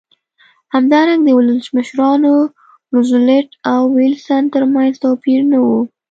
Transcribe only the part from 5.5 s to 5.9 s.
نه و.